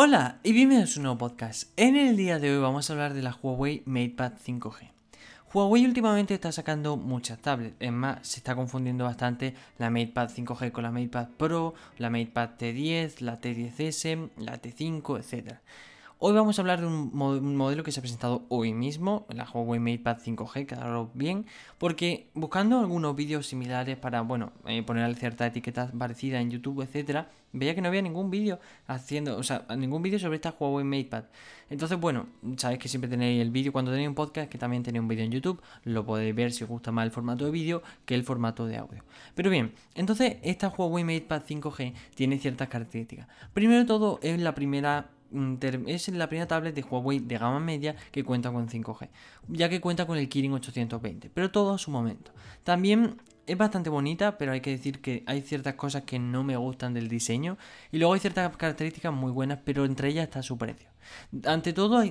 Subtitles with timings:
[0.00, 1.72] Hola y bienvenidos a un nuevo podcast.
[1.76, 4.92] En el día de hoy vamos a hablar de la Huawei MatePad 5G.
[5.52, 10.70] Huawei últimamente está sacando muchas tablets, es más, se está confundiendo bastante la MatePad 5G
[10.70, 15.56] con la MatePad Pro, la MatePad T10, la T10S, la T5, etc.
[16.20, 19.78] Hoy vamos a hablar de un, modelo que se ha presentado hoy mismo, la Huawei
[19.78, 21.46] MatePad 5G, quedaros bien,
[21.78, 27.30] porque buscando algunos vídeos similares para, bueno, eh, poner cierta etiqueta parecida en YouTube, etcétera,
[27.52, 28.58] veía que no había ningún vídeo
[28.88, 31.26] haciendo, o sea, ningún vídeo sobre esta Huawei MatePad.
[31.70, 35.02] Entonces, bueno, sabéis que siempre tenéis el vídeo cuando tenéis un podcast, que también tenéis
[35.02, 37.84] un vídeo en YouTube, lo podéis ver si os gusta más el formato de vídeo
[38.04, 39.04] que el formato de audio.
[39.36, 43.28] Pero bien, entonces esta Huawei MatePad 5G tiene ciertas características.
[43.52, 45.10] Primero todo, es la primera
[45.86, 49.08] es la primera tablet de Huawei de gama media que cuenta con 5G,
[49.48, 52.32] ya que cuenta con el Kirin 820, pero todo a su momento.
[52.64, 56.56] También es bastante bonita, pero hay que decir que hay ciertas cosas que no me
[56.56, 57.56] gustan del diseño
[57.90, 60.87] y luego hay ciertas características muy buenas, pero entre ellas está su precio.
[61.44, 62.02] Ante todo,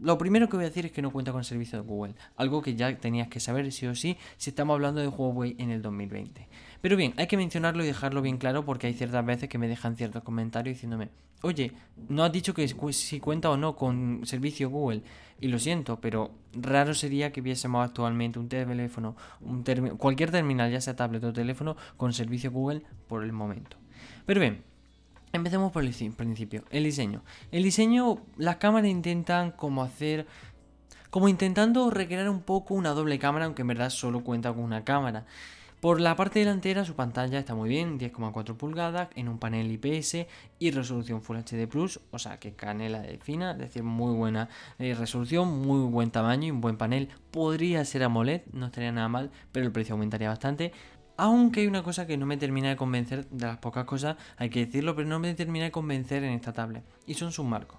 [0.00, 2.62] lo primero que voy a decir es que no cuenta con servicio de Google, algo
[2.62, 5.82] que ya tenías que saber sí o sí si estamos hablando de Huawei en el
[5.82, 6.48] 2020.
[6.80, 9.68] Pero bien, hay que mencionarlo y dejarlo bien claro porque hay ciertas veces que me
[9.68, 11.08] dejan ciertos comentarios diciéndome,
[11.42, 11.72] oye,
[12.08, 15.02] no has dicho que si cuenta o no con servicio Google.
[15.38, 19.62] Y lo siento, pero raro sería que viésemos actualmente un teléfono, un
[19.98, 23.76] cualquier terminal, ya sea tablet o teléfono, con servicio Google por el momento.
[24.24, 24.62] Pero bien,
[25.36, 27.22] empecemos por el principio, el diseño.
[27.50, 30.26] El diseño, las cámaras intentan como hacer
[31.10, 34.84] como intentando recrear un poco una doble cámara, aunque en verdad solo cuenta con una
[34.84, 35.24] cámara.
[35.80, 40.26] Por la parte delantera su pantalla está muy bien, 10,4 pulgadas en un panel IPS
[40.58, 44.48] y resolución Full HD Plus, o sea que canela de fina, es decir, muy buena
[44.78, 47.10] eh, resolución, muy buen tamaño y un buen panel.
[47.30, 50.72] Podría ser AMOLED, no estaría nada mal, pero el precio aumentaría bastante.
[51.16, 54.50] Aunque hay una cosa que no me termina de convencer, de las pocas cosas, hay
[54.50, 57.78] que decirlo, pero no me termina de convencer en esta tablet, y son sus marcos.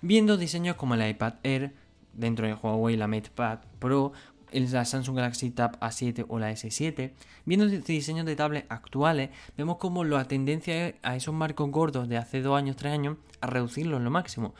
[0.00, 1.74] Viendo diseños como el iPad Air,
[2.14, 4.12] dentro de Huawei la MatePad Pro,
[4.52, 7.12] la Samsung Galaxy Tab A7 o la S7,
[7.44, 12.16] viendo diseños de tablets actuales, vemos como la tendencia es a esos marcos gordos de
[12.16, 14.54] hace dos años, tres años, a reducirlos lo máximo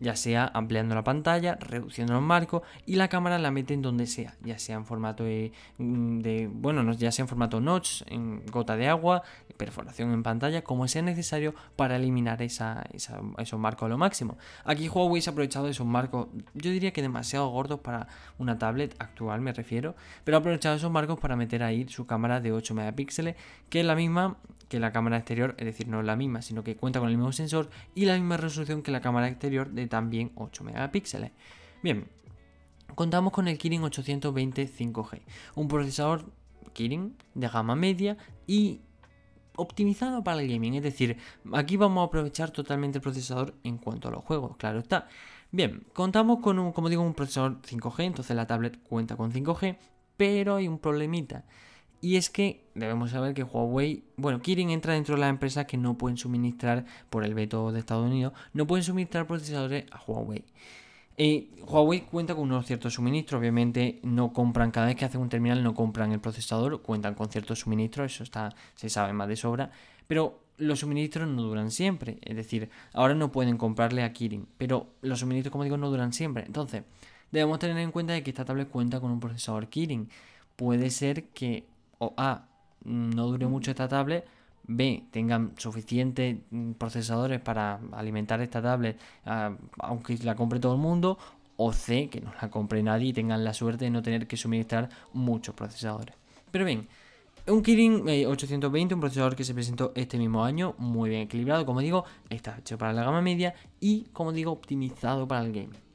[0.00, 4.34] ya sea ampliando la pantalla, reduciendo los marcos y la cámara la meten donde sea,
[4.42, 5.52] ya sea en formato de,
[6.52, 9.22] bueno, ya sea en formato notch, en gota de agua,
[9.60, 14.38] perforación en pantalla, como sea necesario para eliminar esa, esos marcos a lo máximo.
[14.64, 18.58] Aquí Huawei se ha aprovechado de esos marcos, yo diría que demasiado gordos para una
[18.58, 19.94] tablet actual, me refiero,
[20.24, 23.36] pero ha aprovechado esos marcos para meter ahí su cámara de 8 megapíxeles,
[23.68, 24.38] que es la misma
[24.70, 27.32] que la cámara exterior, es decir, no la misma, sino que cuenta con el mismo
[27.32, 31.32] sensor y la misma resolución que la cámara exterior de también 8 megapíxeles.
[31.82, 32.06] Bien,
[32.94, 35.20] contamos con el Kirin 820 5G,
[35.54, 36.24] un procesador
[36.72, 38.16] Kirin de gama media
[38.46, 38.80] y
[39.56, 41.16] optimizado para el gaming, es decir,
[41.52, 45.08] aquí vamos a aprovechar totalmente el procesador en cuanto a los juegos, claro está.
[45.52, 49.76] Bien, contamos con un, como digo, un procesador 5G, entonces la tablet cuenta con 5G,
[50.16, 51.44] pero hay un problemita.
[52.00, 55.76] Y es que debemos saber que Huawei, bueno, Kirin entra dentro de las empresas que
[55.76, 60.44] no pueden suministrar, por el veto de Estados Unidos, no pueden suministrar procesadores a Huawei.
[61.22, 65.28] Eh, Huawei cuenta con unos ciertos suministros, obviamente no compran, cada vez que hacen un
[65.28, 69.36] terminal no compran el procesador, cuentan con ciertos suministros, eso está, se sabe más de
[69.36, 69.70] sobra,
[70.06, 74.94] pero los suministros no duran siempre, es decir, ahora no pueden comprarle a Kirin, pero
[75.02, 76.46] los suministros, como digo, no duran siempre.
[76.46, 76.84] Entonces,
[77.30, 80.08] debemos tener en cuenta que esta tablet cuenta con un procesador Kirin.
[80.56, 81.66] Puede ser que
[81.98, 82.46] o A,
[82.82, 84.24] no dure mucho esta tablet,
[84.72, 90.80] B, tengan suficientes mm, procesadores para alimentar esta tablet, ah, aunque la compre todo el
[90.80, 91.18] mundo,
[91.56, 94.36] o C, que no la compre nadie y tengan la suerte de no tener que
[94.36, 96.14] suministrar muchos procesadores.
[96.52, 96.86] Pero bien,
[97.48, 101.66] un Kirin 820, eh, un procesador que se presentó este mismo año, muy bien equilibrado,
[101.66, 105.89] como digo, está hecho para la gama media y, como digo, optimizado para el game.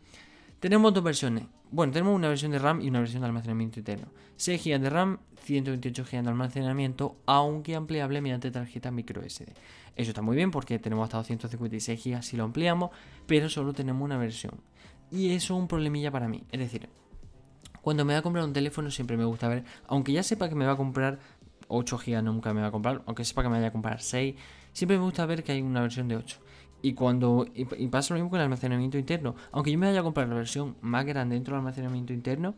[0.59, 4.07] Tenemos dos versiones, bueno, tenemos una versión de RAM y una versión de almacenamiento interno.
[4.37, 9.53] 6 GB de RAM, 128 GB de almacenamiento, aunque ampliable mediante tarjeta micro SD.
[9.95, 12.91] Eso está muy bien porque tenemos hasta 256 GB si lo ampliamos,
[13.27, 14.61] pero solo tenemos una versión.
[15.11, 16.43] Y eso es un problemilla para mí.
[16.51, 16.89] Es decir,
[17.81, 20.55] cuando me voy a comprar un teléfono siempre me gusta ver, aunque ya sepa que
[20.55, 21.19] me va a comprar
[21.67, 24.35] 8 GB, nunca me va a comprar, aunque sepa que me vaya a comprar 6,
[24.71, 26.37] siempre me gusta ver que hay una versión de 8.
[26.85, 29.33] Y cuando y, pasa lo mismo con el almacenamiento interno.
[29.51, 32.53] Aunque yo me vaya a comprar la versión más grande dentro del almacenamiento interno,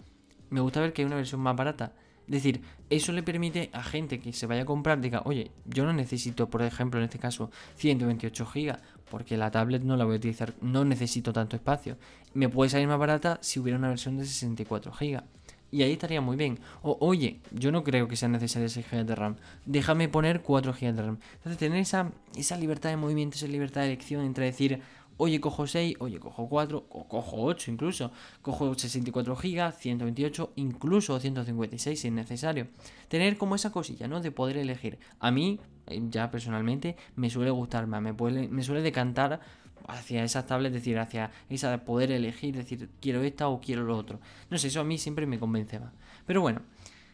[0.50, 1.94] me gusta ver que hay una versión más barata.
[2.26, 2.60] Es decir,
[2.90, 6.50] eso le permite a gente que se vaya a comprar, diga, oye, yo no necesito,
[6.50, 8.78] por ejemplo, en este caso, 128 GB,
[9.10, 11.96] porque la tablet no la voy a utilizar, no necesito tanto espacio.
[12.34, 15.24] Me puede salir más barata si hubiera una versión de 64 GB.
[15.72, 16.60] Y ahí estaría muy bien.
[16.82, 19.36] O, oye, yo no creo que sea necesario 6 GB de RAM.
[19.66, 21.20] Déjame poner 4 GB de RAM.
[21.36, 24.82] Entonces, tener esa, esa libertad de movimiento, esa libertad de elección entre decir,
[25.18, 28.12] oye, cojo 6, oye, cojo 4, o cojo 8 incluso,
[28.42, 32.68] cojo 64 GB, 128, incluso 156 si es necesario.
[33.08, 34.22] Tener como esa cosilla, ¿no?
[34.22, 35.00] De poder elegir.
[35.20, 39.42] A mí, eh, ya personalmente, me suele gustar más, me, me suele decantar
[39.88, 43.84] hacia esas tablets, es decir, hacia esa de poder elegir, decir, quiero esta o quiero
[43.84, 44.20] lo otro.
[44.50, 45.92] No sé, eso a mí siempre me convence más.
[46.26, 46.62] Pero bueno,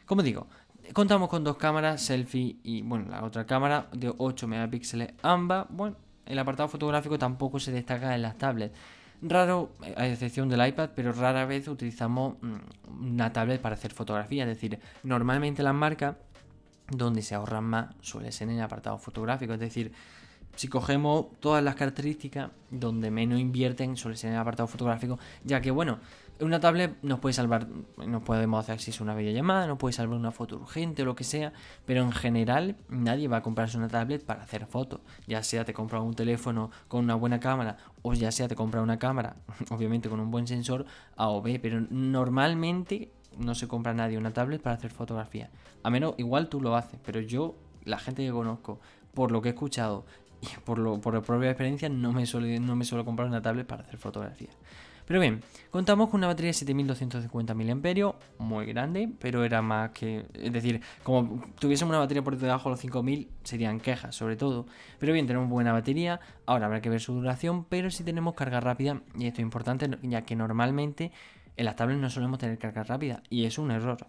[0.06, 0.48] como digo,
[0.92, 5.68] contamos con dos cámaras, selfie y, bueno, la otra cámara de 8 megapíxeles ambas.
[5.70, 8.76] Bueno, el apartado fotográfico tampoco se destaca en las tablets.
[9.22, 14.44] Raro, a excepción del iPad, pero rara vez utilizamos mm, una tablet para hacer fotografía.
[14.44, 16.16] Es decir, normalmente las marcas
[16.90, 19.54] donde se ahorran más suele ser en el apartado fotográfico.
[19.54, 19.94] Es decir,
[20.56, 25.62] si cogemos todas las características, donde menos invierten suele ser en el apartado fotográfico, ya
[25.62, 26.00] que bueno,
[26.40, 27.68] una tablet nos puede salvar,
[28.06, 31.16] nos podemos hacer si es una videollamada, nos puede salvar una foto urgente o lo
[31.16, 31.54] que sea,
[31.86, 35.74] pero en general nadie va a comprarse una tablet para hacer fotos, ya sea te
[35.74, 39.36] compra un teléfono con una buena cámara o ya sea te compra una cámara,
[39.70, 40.86] obviamente con un buen sensor
[41.16, 45.50] A o B, pero normalmente no se compra nadie una tablet para hacer fotografía,
[45.84, 47.56] a menos igual tú lo haces, pero yo,
[47.86, 48.80] la gente que conozco,
[49.14, 50.06] por lo que he escuchado
[50.64, 53.84] por, lo, por propia experiencia no me, suelo, no me suelo comprar una tablet para
[53.84, 54.50] hacer fotografía.
[55.06, 60.26] Pero bien, contamos con una batería de 7250 mAh, muy grande, pero era más que.
[60.34, 64.66] Es decir, como tuviésemos una batería por debajo de los 5000, serían quejas, sobre todo.
[65.00, 68.62] Pero bien, tenemos buena batería, ahora habrá que ver su duración, pero si tenemos carga
[68.62, 71.12] rápida, y esto es importante, ya que normalmente
[71.58, 74.08] en las tablets no solemos tener carga rápida, y es un error.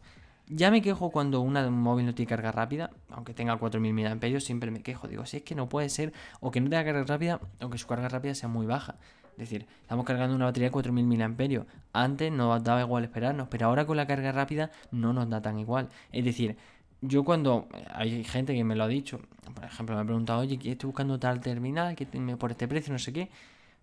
[0.49, 4.41] Ya me quejo cuando una, un móvil no tiene carga rápida, aunque tenga 4000 mAh,
[4.41, 5.09] siempre me quejo.
[5.09, 7.79] Digo, si es que no puede ser, o que no tenga carga rápida, o que
[7.79, 8.97] su carga rápida sea muy baja.
[9.33, 11.67] Es decir, estamos cargando una batería de 4000 mAh.
[11.93, 15.59] Antes nos daba igual esperarnos, pero ahora con la carga rápida no nos da tan
[15.59, 15.89] igual.
[16.13, 16.57] Es decir,
[17.01, 19.21] yo cuando hay gente que me lo ha dicho,
[19.55, 22.07] por ejemplo, me ha preguntado, oye, estoy buscando tal terminal que
[22.37, 23.31] por este precio, no sé qué.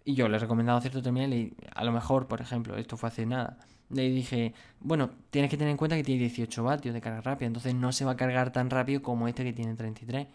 [0.06, 3.10] Y yo le he recomendado cierto terminal y a lo mejor, por ejemplo, esto fue
[3.10, 3.58] hace nada
[3.94, 7.48] le dije, bueno, tienes que tener en cuenta que tiene 18 vatios de carga rápida,
[7.48, 10.28] entonces no se va a cargar tan rápido como este que tiene 33.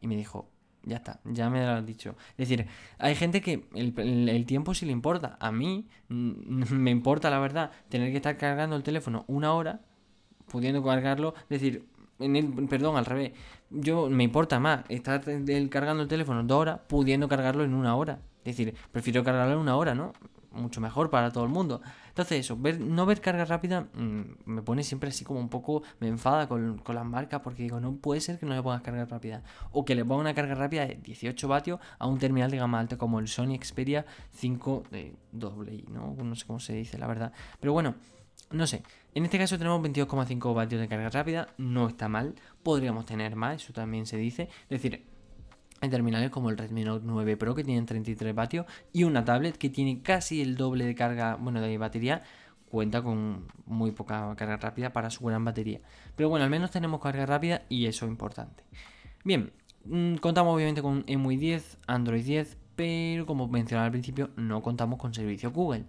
[0.00, 0.48] Y me dijo,
[0.86, 2.16] ya está, ya me lo has dicho.
[2.32, 2.66] Es decir,
[2.98, 5.36] hay gente que el, tiempo sí le importa.
[5.40, 9.80] A mí me importa, la verdad, tener que estar cargando el teléfono una hora,
[10.46, 11.86] pudiendo cargarlo, es decir,
[12.18, 13.32] en perdón, al revés.
[13.70, 15.22] Yo me importa más estar
[15.70, 18.20] cargando el teléfono dos horas, pudiendo cargarlo en una hora.
[18.44, 20.12] Es decir, prefiero cargarlo en una hora, ¿no?
[20.54, 21.80] Mucho mejor para todo el mundo.
[22.08, 25.82] Entonces eso, ver, no ver carga rápida mm, me pone siempre así como un poco,
[26.00, 29.04] me enfada con, las marcas porque digo, no puede ser que no le pongas carga
[29.04, 29.42] rápida.
[29.72, 32.78] O que le ponga una carga rápida de 18 vatios a un terminal de gama
[32.78, 36.14] alta como el Sony Xperia 5 de doble ¿no?
[36.22, 37.32] No sé cómo se dice, la verdad.
[37.60, 37.94] Pero bueno,
[38.50, 38.82] no sé.
[39.14, 42.34] En este caso tenemos 22,5 vatios de carga rápida, no está mal.
[42.62, 44.48] Podríamos tener más, eso también se dice.
[44.68, 45.04] Es decir,
[45.80, 49.56] hay terminales como el Redmi Note 9 Pro que tienen 33 vatios y una tablet
[49.56, 52.22] que tiene casi el doble de carga, bueno, de batería,
[52.70, 55.80] cuenta con muy poca carga rápida para su gran batería.
[56.16, 58.64] Pero bueno, al menos tenemos carga rápida y eso es importante.
[59.24, 59.52] Bien,
[59.84, 64.98] mm, contamos obviamente con EMUI 10, Android 10, pero como mencionaba al principio, no contamos
[64.98, 65.84] con servicio Google.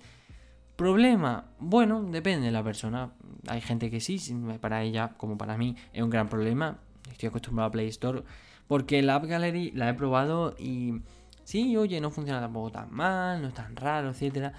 [0.76, 1.46] ¿Problema?
[1.60, 3.14] Bueno, depende de la persona.
[3.48, 4.20] Hay gente que sí,
[4.60, 6.80] para ella como para mí es un gran problema.
[7.10, 8.24] Estoy acostumbrado a Play Store
[8.68, 11.02] porque la App Gallery la he probado y
[11.44, 14.54] sí, oye, no funciona tampoco tan mal, no es tan raro, etcétera.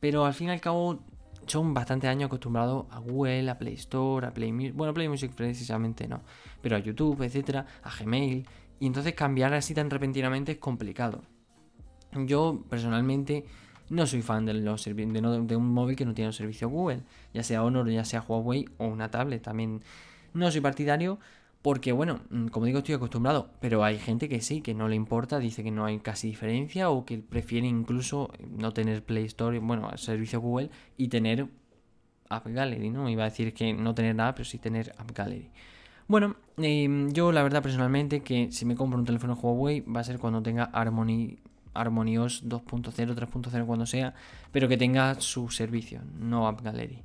[0.00, 1.00] Pero al fin y al cabo
[1.46, 4.74] son bastante años acostumbrados a Google, a Play Store, a Play Music.
[4.74, 6.20] Bueno, Play Music precisamente no,
[6.60, 8.46] pero a YouTube, etcétera, a Gmail.
[8.80, 11.22] Y entonces cambiar así tan repentinamente es complicado.
[12.12, 13.44] Yo personalmente
[13.90, 17.02] no soy fan de, los de, de un móvil que no tiene un servicio Google,
[17.32, 19.42] ya sea Honor, ya sea Huawei o una tablet.
[19.42, 19.82] También
[20.34, 21.18] no soy partidario
[21.62, 24.96] porque bueno, mm, como digo, estoy acostumbrado, pero hay gente que sí, que no le
[24.96, 29.58] importa, dice que no hay casi diferencia o que prefiere incluso no tener Play Store,
[29.58, 31.48] bueno, servicio Google y tener
[32.28, 33.08] App Gallery, ¿no?
[33.08, 35.50] Iba a decir que no tener nada, pero sí tener App Gallery.
[36.06, 40.04] Bueno, em, yo la verdad personalmente que si me compro un teléfono Huawei va a
[40.04, 41.38] ser cuando tenga Harmony,
[42.18, 44.14] OS 2.0, 3.0, cuando sea,
[44.52, 47.02] pero que tenga su servicio, no App Gallery.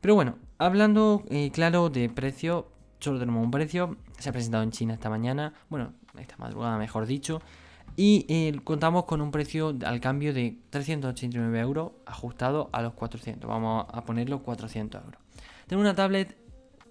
[0.00, 2.68] Pero bueno, hablando eh, claro de precio,
[3.00, 3.96] solo tenemos un precio.
[4.18, 7.40] Se ha presentado en China esta mañana, bueno, esta madrugada mejor dicho.
[7.96, 13.48] Y eh, contamos con un precio al cambio de 389 euros ajustado a los 400.
[13.48, 15.20] Vamos a ponerlo 400 euros.
[15.66, 16.36] Tengo una tablet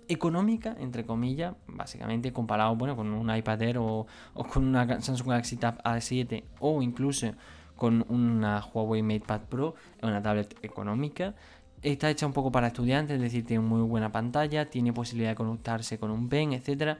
[0.09, 5.29] económica, entre comillas, básicamente comparado bueno, con un iPad Air o, o con una Samsung
[5.29, 7.33] Galaxy Tab A7 o incluso
[7.75, 11.35] con una Huawei MatePad Pro, es una tablet económica
[11.81, 15.35] Está hecha un poco para estudiantes, es decir, tiene muy buena pantalla, tiene posibilidad de
[15.35, 16.97] conectarse con un pen, etcétera.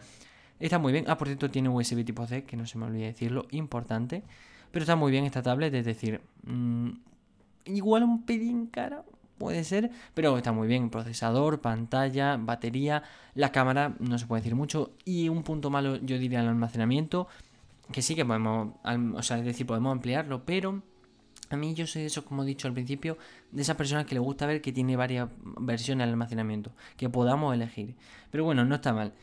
[0.59, 1.05] Está muy bien.
[1.07, 4.23] Ah, por cierto, tiene USB tipo C, que no se me olvide decirlo, importante.
[4.71, 6.89] pero está muy bien esta tablet, es decir, mm,
[7.65, 9.03] igual un pelín cara,
[9.37, 10.89] puede ser, pero está muy bien.
[10.89, 13.03] Procesador, pantalla, batería,
[13.35, 14.91] la cámara, no se puede decir mucho.
[15.05, 17.27] Y un punto malo, yo diría, el almacenamiento,
[17.91, 18.75] que sí que podemos,
[19.15, 20.81] o sea, es decir, podemos ampliarlo, pero
[21.49, 23.17] a mí yo soy eso, como he dicho al principio,
[23.51, 27.53] de esas personas que le gusta ver que tiene varias versiones de almacenamiento, que podamos
[27.53, 27.95] elegir.
[28.31, 29.13] Pero bueno, no está mal.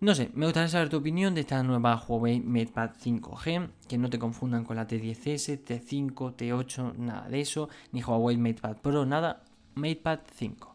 [0.00, 4.10] No sé, me gustaría saber tu opinión de esta nueva Huawei MatePad 5G, que no
[4.10, 9.44] te confundan con la T10S, T5, T8, nada de eso, ni Huawei MatePad Pro, nada,
[9.76, 10.71] MatePad 5.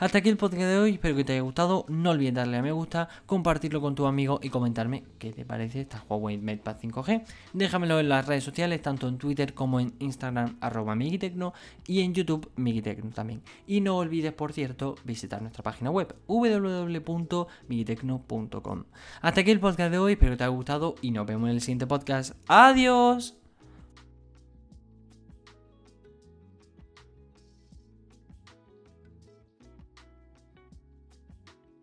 [0.00, 1.84] Hasta aquí el podcast de hoy, espero que te haya gustado.
[1.88, 5.82] No olvides darle a me gusta, compartirlo con tu amigo y comentarme qué te parece
[5.82, 7.22] esta Huawei MatePad 5G.
[7.52, 11.52] Déjamelo en las redes sociales, tanto en Twitter como en Instagram, arroba Migitecno,
[11.86, 13.42] y en YouTube, Migitecno también.
[13.66, 18.84] Y no olvides, por cierto, visitar nuestra página web, www.migitecno.com.
[19.20, 21.56] Hasta aquí el podcast de hoy, espero que te haya gustado y nos vemos en
[21.56, 22.36] el siguiente podcast.
[22.48, 23.39] ¡Adiós!